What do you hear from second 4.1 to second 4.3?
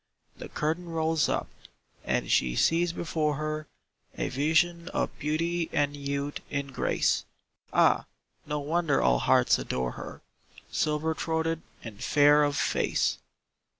A